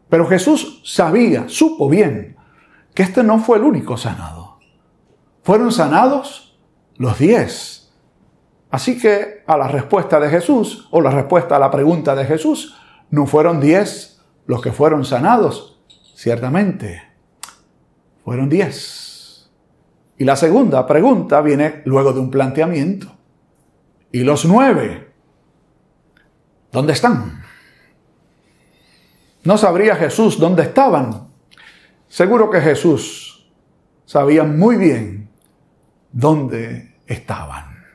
Pero 0.10 0.26
Jesús 0.28 0.82
sabía, 0.84 1.48
supo 1.48 1.88
bien, 1.88 2.36
que 2.96 3.04
este 3.04 3.22
no 3.22 3.38
fue 3.38 3.58
el 3.58 3.64
único 3.64 3.98
sanado. 3.98 4.58
Fueron 5.44 5.72
sanados 5.72 6.60
los 6.98 7.20
diez. 7.20 7.94
Así 8.72 9.00
que 9.00 9.44
a 9.46 9.58
la 9.58 9.68
respuesta 9.68 10.20
de 10.20 10.30
Jesús, 10.30 10.88
o 10.92 11.02
la 11.02 11.12
respuesta 11.12 11.56
a 11.56 11.60
la 11.60 11.70
pregunta 11.70 12.16
de 12.16 12.26
Jesús, 12.26 12.76
no 13.12 13.28
fueron 13.28 13.60
diez 13.60 14.19
los 14.50 14.64
que 14.64 14.72
fueron 14.72 15.06
sanados, 15.06 15.80
ciertamente. 16.16 17.04
Fueron 18.26 18.50
diez. 18.50 19.48
Y 20.18 20.26
la 20.26 20.36
segunda 20.36 20.88
pregunta 20.88 21.40
viene 21.42 21.84
luego 21.86 22.14
de 22.14 22.20
un 22.20 22.32
planteamiento. 22.32 23.16
¿Y 24.12 24.24
los 24.24 24.46
nueve? 24.46 25.14
¿Dónde 26.72 26.94
están? 26.94 27.44
No 29.44 29.56
sabría 29.56 29.96
Jesús 29.96 30.40
dónde 30.40 30.64
estaban. 30.64 31.28
Seguro 32.08 32.50
que 32.50 32.60
Jesús 32.60 33.52
sabía 34.06 34.46
muy 34.46 34.78
bien 34.78 35.30
dónde 36.12 36.98
estaban. 37.06 37.86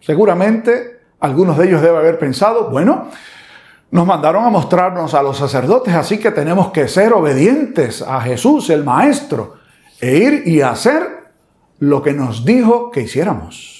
Seguramente 0.00 1.02
algunos 1.20 1.58
de 1.58 1.66
ellos 1.66 1.82
deben 1.82 1.98
haber 1.98 2.18
pensado, 2.18 2.70
bueno, 2.70 3.10
nos 3.90 4.06
mandaron 4.06 4.44
a 4.44 4.50
mostrarnos 4.50 5.14
a 5.14 5.22
los 5.22 5.38
sacerdotes, 5.38 5.94
así 5.94 6.18
que 6.18 6.30
tenemos 6.30 6.70
que 6.70 6.88
ser 6.88 7.12
obedientes 7.12 8.02
a 8.02 8.20
Jesús, 8.20 8.68
el 8.70 8.84
Maestro, 8.84 9.54
e 10.00 10.16
ir 10.16 10.42
y 10.46 10.60
hacer 10.60 11.32
lo 11.78 12.02
que 12.02 12.12
nos 12.12 12.44
dijo 12.44 12.90
que 12.90 13.02
hiciéramos. 13.02 13.78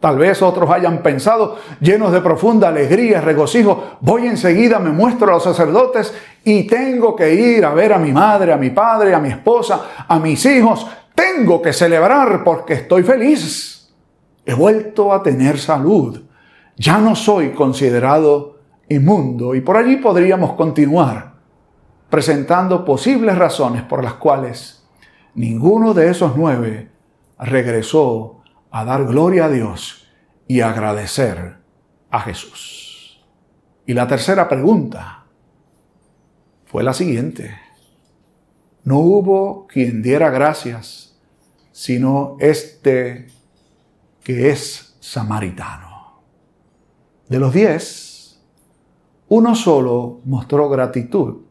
Tal 0.00 0.18
vez 0.18 0.42
otros 0.42 0.70
hayan 0.70 1.02
pensado, 1.02 1.56
llenos 1.80 2.12
de 2.12 2.20
profunda 2.20 2.68
alegría 2.68 3.18
y 3.18 3.20
regocijo, 3.20 3.96
voy 4.00 4.26
enseguida, 4.26 4.78
me 4.78 4.90
muestro 4.90 5.28
a 5.28 5.34
los 5.34 5.44
sacerdotes 5.44 6.12
y 6.44 6.64
tengo 6.66 7.16
que 7.16 7.34
ir 7.34 7.64
a 7.64 7.72
ver 7.72 7.92
a 7.92 7.98
mi 7.98 8.12
madre, 8.12 8.52
a 8.52 8.58
mi 8.58 8.68
padre, 8.68 9.14
a 9.14 9.18
mi 9.18 9.30
esposa, 9.30 10.04
a 10.06 10.18
mis 10.18 10.44
hijos. 10.44 10.86
Tengo 11.14 11.62
que 11.62 11.72
celebrar 11.72 12.44
porque 12.44 12.74
estoy 12.74 13.02
feliz. 13.02 13.90
He 14.44 14.52
vuelto 14.52 15.10
a 15.12 15.22
tener 15.22 15.58
salud. 15.58 16.20
Ya 16.76 16.98
no 16.98 17.16
soy 17.16 17.52
considerado 17.52 18.53
y 18.88 19.60
por 19.60 19.76
allí 19.76 19.96
podríamos 19.96 20.52
continuar 20.52 21.34
presentando 22.10 22.84
posibles 22.84 23.36
razones 23.36 23.82
por 23.82 24.04
las 24.04 24.14
cuales 24.14 24.86
ninguno 25.34 25.94
de 25.94 26.10
esos 26.10 26.36
nueve 26.36 26.90
regresó 27.38 28.42
a 28.70 28.84
dar 28.84 29.04
gloria 29.06 29.46
a 29.46 29.48
Dios 29.48 30.06
y 30.46 30.60
agradecer 30.60 31.56
a 32.10 32.20
Jesús. 32.20 33.24
Y 33.86 33.94
la 33.94 34.06
tercera 34.06 34.48
pregunta 34.48 35.24
fue 36.66 36.82
la 36.82 36.92
siguiente. 36.92 37.56
No 38.84 38.98
hubo 38.98 39.66
quien 39.66 40.02
diera 40.02 40.30
gracias, 40.30 41.18
sino 41.72 42.36
este 42.38 43.28
que 44.22 44.50
es 44.50 44.96
samaritano. 45.00 46.22
De 47.28 47.38
los 47.38 47.52
diez, 47.52 48.13
uno 49.34 49.54
solo 49.54 50.20
mostró 50.24 50.68
gratitud 50.68 51.42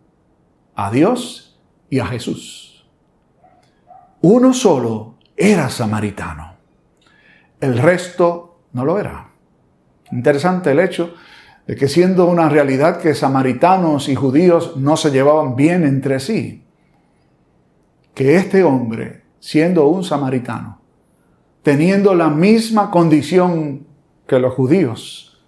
a 0.75 0.91
Dios 0.91 1.59
y 1.89 1.99
a 1.99 2.05
Jesús. 2.07 2.85
Uno 4.21 4.53
solo 4.53 5.15
era 5.35 5.69
samaritano 5.69 6.53
el 7.63 7.77
resto 7.77 8.59
no 8.73 8.83
lo 8.83 8.99
era. 8.99 9.29
Interesante 10.11 10.71
el 10.71 10.81
hecho 10.81 11.13
de 11.65 11.77
que 11.77 11.87
siendo 11.87 12.25
una 12.25 12.49
realidad 12.49 12.99
que 12.99 13.15
samaritanos 13.15 14.09
y 14.09 14.15
judíos 14.15 14.75
no 14.75 14.97
se 14.97 15.11
llevaban 15.11 15.55
bien 15.55 15.85
entre 15.85 16.19
sí, 16.19 16.65
que 18.13 18.35
este 18.35 18.65
hombre, 18.65 19.23
siendo 19.39 19.87
un 19.87 20.03
samaritano, 20.03 20.81
teniendo 21.61 22.15
la 22.15 22.29
misma 22.29 22.91
condición 22.91 23.87
que 24.27 24.39
los 24.39 24.53
judíos, 24.55 25.41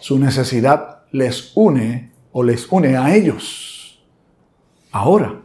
su 0.00 0.18
necesidad 0.18 0.99
les 1.12 1.52
une 1.54 2.10
o 2.32 2.42
les 2.42 2.66
une 2.70 2.96
a 2.96 3.14
ellos. 3.14 4.02
Ahora, 4.92 5.40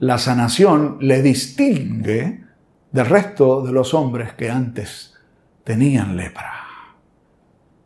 la 0.00 0.18
sanación 0.18 0.98
le 1.00 1.22
distingue 1.22 2.44
del 2.92 3.06
resto 3.06 3.62
de 3.62 3.72
los 3.72 3.94
hombres 3.94 4.32
que 4.32 4.50
antes 4.50 5.14
tenían 5.64 6.16
lepra. 6.16 6.52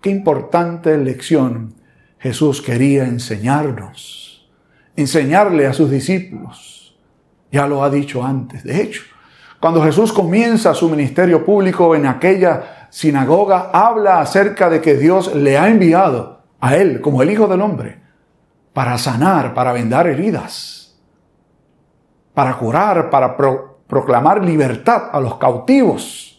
Qué 0.00 0.10
importante 0.10 0.96
lección 0.98 1.74
Jesús 2.18 2.60
quería 2.60 3.04
enseñarnos, 3.04 4.50
enseñarle 4.96 5.66
a 5.66 5.72
sus 5.72 5.90
discípulos. 5.90 6.96
Ya 7.50 7.66
lo 7.66 7.82
ha 7.82 7.90
dicho 7.90 8.24
antes. 8.24 8.64
De 8.64 8.82
hecho, 8.82 9.02
cuando 9.60 9.82
Jesús 9.82 10.12
comienza 10.12 10.74
su 10.74 10.88
ministerio 10.88 11.44
público 11.44 11.94
en 11.94 12.06
aquella 12.06 12.88
sinagoga, 12.90 13.70
habla 13.72 14.20
acerca 14.20 14.68
de 14.68 14.80
que 14.80 14.96
Dios 14.96 15.34
le 15.34 15.56
ha 15.56 15.68
enviado 15.68 16.41
a 16.62 16.76
él 16.76 17.02
como 17.02 17.20
el 17.20 17.30
Hijo 17.30 17.46
del 17.46 17.60
Hombre 17.60 18.00
para 18.72 18.96
sanar, 18.96 19.52
para 19.52 19.74
vendar 19.74 20.06
heridas, 20.06 20.98
para 22.32 22.56
curar, 22.56 23.10
para 23.10 23.36
proclamar 23.86 24.42
libertad 24.42 25.10
a 25.12 25.20
los 25.20 25.36
cautivos 25.36 26.32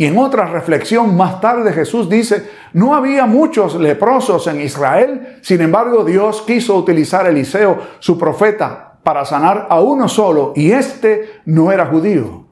y 0.00 0.06
en 0.06 0.16
otra 0.16 0.46
reflexión 0.46 1.14
más 1.14 1.42
tarde 1.42 1.74
Jesús 1.74 2.08
dice, 2.08 2.48
no 2.72 2.94
había 2.94 3.26
muchos 3.26 3.74
leprosos 3.74 4.46
en 4.46 4.62
Israel, 4.62 5.36
sin 5.42 5.60
embargo 5.60 6.04
Dios 6.04 6.42
quiso 6.46 6.74
utilizar 6.76 7.26
a 7.26 7.28
Eliseo, 7.28 7.78
su 7.98 8.18
profeta, 8.18 8.98
para 9.02 9.26
sanar 9.26 9.66
a 9.68 9.78
uno 9.80 10.08
solo, 10.08 10.54
y 10.56 10.72
este 10.72 11.42
no 11.44 11.70
era 11.70 11.84
judío, 11.84 12.46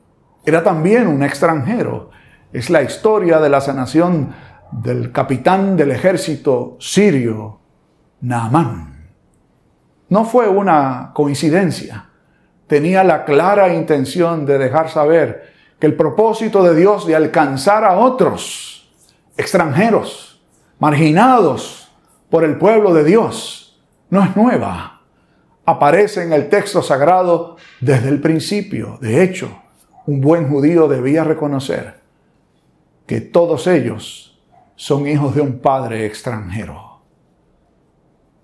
era 0.45 0.63
también 0.63 1.07
un 1.07 1.23
extranjero. 1.23 2.11
Es 2.53 2.69
la 2.69 2.83
historia 2.83 3.39
de 3.39 3.49
la 3.49 3.63
sanación 3.63 4.35
del 4.71 5.13
capitán 5.13 5.77
del 5.77 5.91
ejército 5.91 6.77
sirio, 6.81 7.59
Naamán. 8.21 9.09
No 10.09 10.25
fue 10.25 10.49
una 10.49 11.13
coincidencia, 11.15 12.09
tenía 12.67 13.05
la 13.05 13.25
clara 13.25 13.75
intención 13.75 14.47
de 14.47 14.59
dejar 14.59 14.91
saber 14.91 15.53
que 15.79 15.87
el 15.87 15.97
propósito 15.97 16.63
de 16.63 16.75
Dios 16.75 17.07
de 17.07 17.15
alcanzar 17.15 17.85
a 17.85 17.99
otros 17.99 18.91
extranjeros, 19.37 20.43
marginados 20.79 21.91
por 22.31 22.45
el 22.45 22.59
pueblo 22.59 22.93
de 22.95 23.05
Dios, 23.05 23.81
no 24.11 24.23
es 24.23 24.37
nueva. 24.37 25.03
Aparece 25.65 26.23
en 26.23 26.33
el 26.33 26.49
texto 26.49 26.83
sagrado 26.83 27.57
desde 27.81 28.09
el 28.09 28.21
principio. 28.21 28.99
De 29.01 29.23
hecho, 29.23 29.63
un 30.07 30.21
buen 30.21 30.49
judío 30.49 30.89
debía 30.89 31.25
reconocer 31.25 32.01
que 33.07 33.21
todos 33.21 33.67
ellos 33.67 34.28
son 34.79 35.09
hijos 35.09 35.35
de 35.35 35.41
un 35.41 35.59
padre 35.59 36.07
extranjero. 36.07 37.01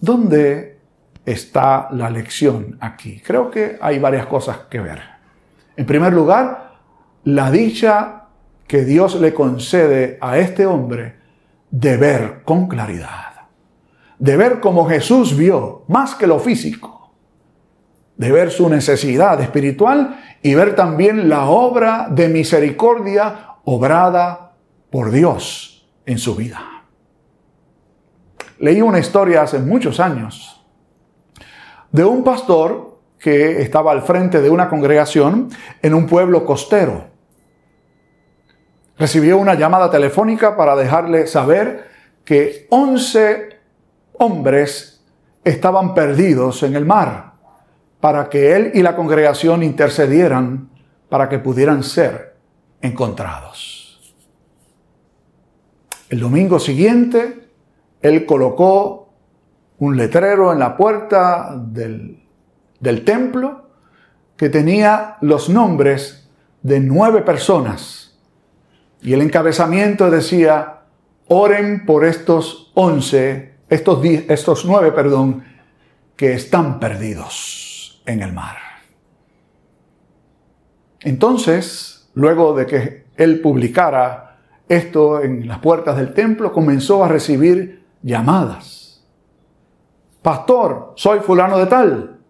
¿Dónde 0.00 0.80
está 1.24 1.88
la 1.92 2.10
lección 2.10 2.76
aquí? 2.80 3.22
Creo 3.24 3.52
que 3.52 3.78
hay 3.80 4.00
varias 4.00 4.26
cosas 4.26 4.58
que 4.68 4.80
ver. 4.80 5.00
En 5.76 5.86
primer 5.86 6.12
lugar, 6.12 6.72
la 7.22 7.52
dicha 7.52 8.24
que 8.66 8.84
Dios 8.84 9.14
le 9.20 9.32
concede 9.32 10.18
a 10.20 10.36
este 10.38 10.66
hombre 10.66 11.20
de 11.70 11.96
ver 11.96 12.42
con 12.42 12.66
claridad, 12.66 13.46
de 14.18 14.36
ver 14.36 14.58
como 14.58 14.88
Jesús 14.88 15.36
vio, 15.36 15.84
más 15.86 16.16
que 16.16 16.26
lo 16.26 16.40
físico, 16.40 17.12
de 18.16 18.32
ver 18.32 18.50
su 18.50 18.68
necesidad 18.68 19.40
espiritual 19.40 20.20
y 20.42 20.54
ver 20.54 20.74
también 20.74 21.28
la 21.28 21.44
obra 21.44 22.08
de 22.10 22.28
misericordia 22.28 23.54
obrada 23.62 24.56
por 24.90 25.12
Dios 25.12 25.73
en 26.06 26.18
su 26.18 26.34
vida. 26.34 26.84
Leí 28.58 28.80
una 28.80 28.98
historia 28.98 29.42
hace 29.42 29.58
muchos 29.58 30.00
años 30.00 30.64
de 31.90 32.04
un 32.04 32.24
pastor 32.24 32.98
que 33.18 33.62
estaba 33.62 33.92
al 33.92 34.02
frente 34.02 34.40
de 34.40 34.50
una 34.50 34.68
congregación 34.68 35.48
en 35.82 35.94
un 35.94 36.06
pueblo 36.06 36.44
costero 36.44 37.14
recibió 38.98 39.38
una 39.38 39.54
llamada 39.54 39.90
telefónica 39.90 40.56
para 40.56 40.76
dejarle 40.76 41.26
saber 41.26 41.88
que 42.24 42.66
11 42.70 43.58
hombres 44.14 45.04
estaban 45.42 45.94
perdidos 45.94 46.62
en 46.62 46.76
el 46.76 46.84
mar, 46.84 47.34
para 48.00 48.28
que 48.28 48.54
él 48.54 48.72
y 48.74 48.82
la 48.82 48.96
congregación 48.96 49.62
intercedieran 49.62 50.70
para 51.08 51.28
que 51.28 51.38
pudieran 51.38 51.82
ser 51.82 52.36
encontrados. 52.80 53.73
El 56.14 56.20
domingo 56.20 56.60
siguiente, 56.60 57.48
él 58.00 58.24
colocó 58.24 59.12
un 59.78 59.96
letrero 59.96 60.52
en 60.52 60.60
la 60.60 60.76
puerta 60.76 61.56
del, 61.56 62.22
del 62.78 63.04
templo 63.04 63.68
que 64.36 64.48
tenía 64.48 65.16
los 65.22 65.48
nombres 65.48 66.30
de 66.62 66.78
nueve 66.78 67.22
personas. 67.22 68.16
Y 69.02 69.12
el 69.12 69.22
encabezamiento 69.22 70.08
decía, 70.08 70.82
oren 71.26 71.84
por 71.84 72.04
estos 72.04 72.70
once, 72.74 73.56
estos, 73.68 74.04
estos 74.04 74.64
nueve, 74.66 74.92
perdón, 74.92 75.42
que 76.14 76.34
están 76.34 76.78
perdidos 76.78 78.04
en 78.06 78.22
el 78.22 78.32
mar. 78.32 78.58
Entonces, 81.00 82.08
luego 82.14 82.54
de 82.54 82.66
que 82.66 83.06
él 83.16 83.40
publicara 83.40 84.33
esto 84.68 85.22
en 85.22 85.46
las 85.46 85.58
puertas 85.58 85.96
del 85.96 86.14
templo, 86.14 86.52
comenzó 86.52 87.04
a 87.04 87.08
recibir 87.08 87.84
llamadas. 88.02 89.04
Pastor, 90.22 90.92
soy 90.96 91.20
fulano 91.20 91.58
de 91.58 91.66
tal. 91.66 92.20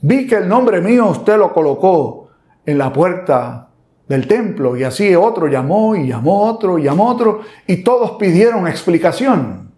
Vi 0.00 0.26
que 0.26 0.36
el 0.36 0.48
nombre 0.48 0.80
mío 0.80 1.06
usted 1.08 1.36
lo 1.36 1.52
colocó 1.52 2.28
en 2.64 2.78
la 2.78 2.92
puerta 2.92 3.68
del 4.08 4.26
templo 4.26 4.76
y 4.76 4.84
así 4.84 5.14
otro 5.14 5.48
llamó 5.48 5.96
y 5.96 6.08
llamó 6.08 6.44
otro 6.44 6.78
y 6.78 6.84
llamó 6.84 7.08
otro 7.10 7.40
y 7.66 7.82
todos 7.82 8.12
pidieron 8.12 8.66
explicación. 8.66 9.72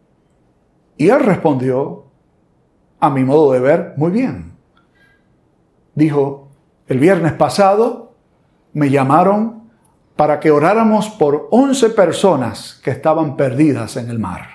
Y 0.96 1.08
él 1.08 1.20
respondió, 1.20 2.04
a 3.00 3.10
mi 3.10 3.24
modo 3.24 3.52
de 3.52 3.60
ver, 3.60 3.94
muy 3.96 4.10
bien. 4.10 4.52
Dijo, 5.94 6.48
el 6.86 6.98
viernes 6.98 7.32
pasado 7.32 8.14
me 8.72 8.90
llamaron 8.90 9.57
para 10.18 10.40
que 10.40 10.50
oráramos 10.50 11.10
por 11.10 11.46
11 11.52 11.90
personas 11.90 12.80
que 12.82 12.90
estaban 12.90 13.36
perdidas 13.36 13.96
en 13.96 14.10
el 14.10 14.18
mar. 14.18 14.48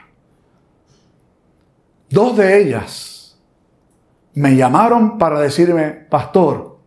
Dos 2.09 2.35
de 2.35 2.61
ellas 2.61 3.39
me 4.33 4.57
llamaron 4.57 5.17
para 5.17 5.39
decirme, 5.39 5.91
pastor, 5.91 6.79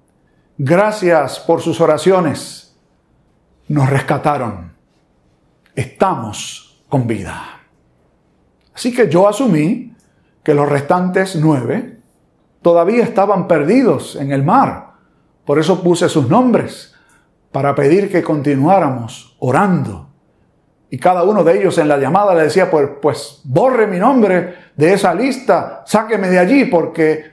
gracias 0.59 1.41
por 1.41 1.63
sus 1.63 1.81
oraciones 1.81 2.77
nos 3.69 3.89
rescataron. 3.89 4.75
Estamos 5.75 6.85
con 6.91 7.07
vida. 7.07 7.63
Así 8.75 8.95
que 8.95 9.09
yo 9.09 9.27
asumí 9.27 9.97
que 10.45 10.53
los 10.53 10.69
restantes 10.69 11.35
nueve 11.35 11.99
todavía 12.61 13.05
estaban 13.05 13.49
perdidos 13.49 14.17
en 14.17 14.33
el 14.33 14.43
mar. 14.43 14.93
Por 15.47 15.59
eso 15.59 15.83
puse 15.83 16.11
sus 16.11 16.29
nombres, 16.29 16.93
para 17.57 17.75
pedir 17.75 18.13
que 18.13 18.23
continuáramos 18.23 19.35
orando. 19.39 20.11
Y 20.91 20.99
cada 20.99 21.23
uno 21.23 21.43
de 21.43 21.59
ellos 21.59 21.79
en 21.79 21.89
la 21.89 21.97
llamada 21.97 22.35
le 22.35 22.43
decía, 22.43 22.71
pues, 22.71 22.87
pues 23.01 23.41
borre 23.45 23.87
mi 23.87 23.99
nombre 23.99 24.57
de 24.77 24.93
esa 24.93 25.15
lista, 25.15 25.83
sáqueme 25.87 26.29
de 26.29 26.39
allí 26.39 26.67
porque 26.67 27.25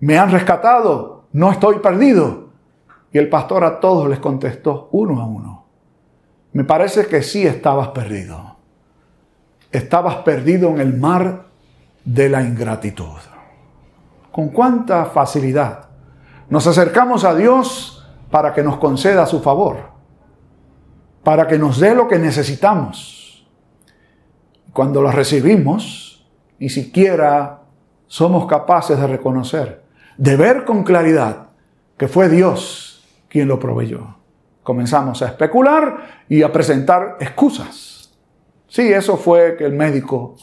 me 0.00 0.18
han 0.18 0.32
rescatado, 0.32 1.28
no 1.30 1.52
estoy 1.52 1.78
perdido. 1.78 2.48
Y 3.12 3.18
el 3.18 3.28
pastor 3.28 3.62
a 3.62 3.78
todos 3.78 4.08
les 4.08 4.18
contestó 4.18 4.88
uno 4.90 5.22
a 5.22 5.26
uno. 5.26 5.66
Me 6.52 6.64
parece 6.64 7.06
que 7.06 7.22
sí 7.22 7.46
estabas 7.46 7.90
perdido. 7.90 8.56
Estabas 9.70 10.16
perdido 10.16 10.68
en 10.70 10.80
el 10.80 10.94
mar 10.94 11.44
de 12.04 12.28
la 12.28 12.42
ingratitud. 12.42 13.20
Con 14.32 14.48
cuánta 14.48 15.04
facilidad 15.04 15.90
nos 16.48 16.66
acercamos 16.66 17.22
a 17.22 17.36
Dios 17.36 17.97
para 18.30 18.52
que 18.52 18.62
nos 18.62 18.78
conceda 18.78 19.26
su 19.26 19.40
favor, 19.40 19.76
para 21.22 21.46
que 21.46 21.58
nos 21.58 21.80
dé 21.80 21.94
lo 21.94 22.08
que 22.08 22.18
necesitamos. 22.18 23.46
Cuando 24.72 25.02
lo 25.02 25.10
recibimos, 25.10 26.26
ni 26.58 26.68
siquiera 26.68 27.62
somos 28.06 28.46
capaces 28.46 28.98
de 28.98 29.06
reconocer, 29.06 29.84
de 30.16 30.36
ver 30.36 30.64
con 30.64 30.84
claridad 30.84 31.48
que 31.96 32.08
fue 32.08 32.28
Dios 32.28 33.04
quien 33.28 33.48
lo 33.48 33.58
proveyó. 33.58 34.16
Comenzamos 34.62 35.22
a 35.22 35.26
especular 35.26 36.24
y 36.28 36.42
a 36.42 36.52
presentar 36.52 37.16
excusas. 37.20 38.10
Sí, 38.68 38.92
eso 38.92 39.16
fue 39.16 39.56
que 39.56 39.64
el 39.64 39.72
médico, 39.72 40.36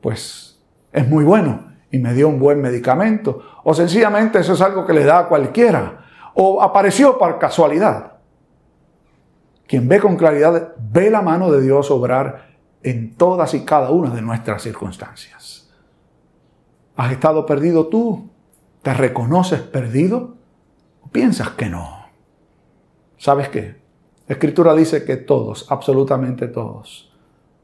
pues, 0.00 0.60
es 0.92 1.08
muy 1.08 1.24
bueno 1.24 1.70
y 1.90 1.98
me 1.98 2.14
dio 2.14 2.28
un 2.28 2.38
buen 2.38 2.60
medicamento. 2.60 3.40
O 3.64 3.74
sencillamente 3.74 4.40
eso 4.40 4.54
es 4.54 4.60
algo 4.60 4.86
que 4.86 4.92
le 4.92 5.04
da 5.04 5.20
a 5.20 5.28
cualquiera. 5.28 5.99
O 6.34 6.62
apareció 6.62 7.18
por 7.18 7.38
casualidad. 7.38 8.18
Quien 9.66 9.88
ve 9.88 10.00
con 10.00 10.16
claridad 10.16 10.74
ve 10.78 11.10
la 11.10 11.22
mano 11.22 11.50
de 11.50 11.60
Dios 11.60 11.90
obrar 11.90 12.50
en 12.82 13.14
todas 13.14 13.54
y 13.54 13.64
cada 13.64 13.90
una 13.90 14.10
de 14.10 14.22
nuestras 14.22 14.62
circunstancias. 14.62 15.70
¿Has 16.96 17.12
estado 17.12 17.46
perdido 17.46 17.86
tú? 17.86 18.30
¿Te 18.82 18.94
reconoces 18.94 19.60
perdido? 19.60 20.36
¿O 21.02 21.08
piensas 21.08 21.50
que 21.50 21.68
no? 21.68 22.00
¿Sabes 23.16 23.48
qué? 23.48 23.80
La 24.26 24.34
escritura 24.34 24.74
dice 24.74 25.04
que 25.04 25.16
todos, 25.16 25.66
absolutamente 25.70 26.48
todos, 26.48 27.12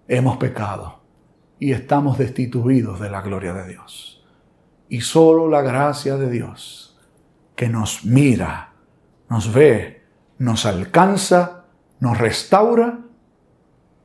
hemos 0.09 0.37
pecado 0.37 1.01
y 1.59 1.73
estamos 1.73 2.19
destituidos 2.19 3.01
de 3.01 3.11
la 3.11 3.23
gloria 3.23 3.53
de 3.53 3.69
Dios. 3.69 4.25
Y 4.89 5.01
solo 5.01 5.49
la 5.49 5.63
gracia 5.63 6.17
de 6.17 6.31
Dios, 6.31 6.86
que 7.57 7.69
nos 7.69 8.05
mira, 8.05 8.75
nos 9.29 9.53
ve, 9.53 10.05
nos 10.39 10.67
alcanza, 10.67 11.65
nos 11.99 12.19
restaura 12.19 13.01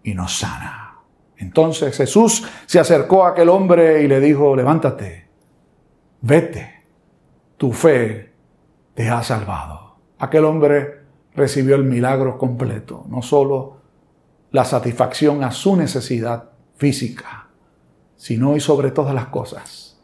y 0.04 0.14
nos 0.14 0.38
sana. 0.40 0.96
Entonces 1.38 1.96
Jesús 1.98 2.48
se 2.66 2.80
acercó 2.80 3.26
a 3.26 3.32
aquel 3.32 3.50
hombre 3.50 4.04
y 4.04 4.08
le 4.08 4.20
dijo, 4.20 4.56
levántate, 4.56 5.28
vete, 6.22 6.86
tu 7.58 7.74
fe 7.74 8.32
te 8.94 9.10
ha 9.10 9.22
salvado. 9.22 9.98
Aquel 10.20 10.46
hombre 10.46 11.02
recibió 11.36 11.76
el 11.76 11.84
milagro 11.84 12.38
completo, 12.38 13.06
no 13.10 13.22
solo 13.22 13.82
la 14.52 14.66
satisfacción 14.66 15.44
a 15.44 15.52
su 15.52 15.76
necesidad 15.76 16.52
física, 16.78 17.50
sino 18.16 18.56
y 18.56 18.60
sobre 18.60 18.92
todas 18.92 19.16
las 19.16 19.28
cosas, 19.28 20.00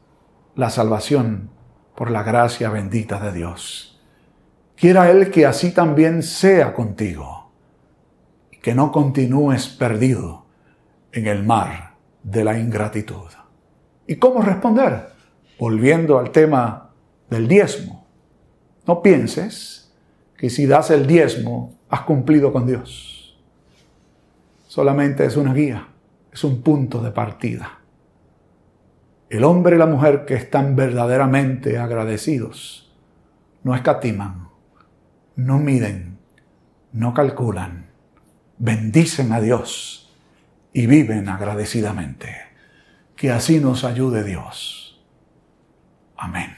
la 0.55 0.69
salvación 0.69 1.51
por 1.97 2.11
la 2.11 2.21
gracia 2.21 2.69
bendita 2.69 3.19
de 3.19 3.31
Dios. 3.31 3.99
Quiera 4.75 5.09
Él 5.09 5.31
que 5.31 5.47
así 5.47 5.71
también 5.71 6.21
sea 6.21 6.75
contigo, 6.75 7.49
y 8.51 8.57
que 8.57 8.75
no 8.75 8.91
continúes 8.91 9.67
perdido 9.67 10.45
en 11.11 11.25
el 11.25 11.43
mar 11.43 11.95
de 12.21 12.43
la 12.43 12.59
ingratitud. 12.59 13.31
¿Y 14.05 14.17
cómo 14.17 14.43
responder? 14.43 15.09
Volviendo 15.57 16.19
al 16.19 16.29
tema 16.29 16.91
del 17.31 17.47
diezmo. 17.47 18.05
No 18.85 19.01
pienses 19.01 19.91
que 20.37 20.51
si 20.51 20.67
das 20.67 20.91
el 20.91 21.07
diezmo, 21.07 21.79
has 21.89 22.01
cumplido 22.01 22.53
con 22.53 22.67
Dios. 22.67 23.39
Solamente 24.67 25.25
es 25.25 25.35
una 25.35 25.51
guía, 25.51 25.87
es 26.31 26.43
un 26.43 26.61
punto 26.61 27.01
de 27.01 27.09
partida. 27.09 27.76
El 29.29 29.43
hombre 29.43 29.75
y 29.75 29.79
la 29.79 29.85
mujer 29.85 30.25
que 30.25 30.35
están 30.35 30.75
verdaderamente 30.75 31.77
agradecidos 31.77 32.95
no 33.63 33.75
escatiman, 33.75 34.49
no 35.35 35.59
miden, 35.59 36.19
no 36.93 37.13
calculan, 37.13 37.87
bendicen 38.57 39.33
a 39.33 39.41
Dios 39.41 40.15
y 40.71 40.87
viven 40.87 41.27
agradecidamente. 41.27 42.35
Que 43.15 43.31
así 43.31 43.59
nos 43.59 43.83
ayude 43.83 44.23
Dios. 44.23 45.03
Amén 46.15 46.55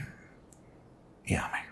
y 1.24 1.34
amén. 1.34 1.69